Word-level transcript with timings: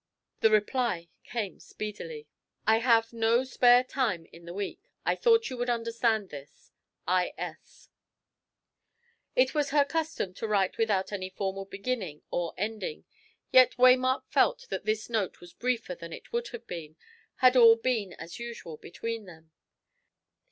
The 0.39 0.49
reply 0.49 1.09
came 1.23 1.59
speedily. 1.59 2.27
"I 2.65 2.77
have 2.79 3.13
no 3.13 3.43
spare 3.43 3.83
time 3.83 4.25
in 4.33 4.45
the 4.45 4.53
week. 4.55 4.81
I 5.05 5.13
thought 5.15 5.51
you 5.51 5.57
would 5.57 5.69
understand 5.69 6.31
this. 6.31 6.71
I. 7.07 7.33
S." 7.37 7.89
It 9.35 9.53
was 9.53 9.69
her 9.69 9.85
custom 9.85 10.33
to 10.33 10.47
write 10.47 10.79
without 10.79 11.11
any 11.11 11.29
formal 11.29 11.65
beginning 11.65 12.23
or 12.31 12.55
ending; 12.57 13.05
yet 13.51 13.77
Waymark 13.77 14.23
felt 14.25 14.65
that 14.71 14.85
this 14.85 15.07
note 15.07 15.39
was 15.39 15.53
briefer 15.53 15.93
than 15.93 16.11
it 16.11 16.33
would 16.33 16.47
have 16.47 16.65
been, 16.65 16.95
had 17.35 17.55
all 17.55 17.75
been 17.75 18.13
as 18.13 18.39
usual 18.39 18.77
between 18.77 19.25
them. 19.25 19.51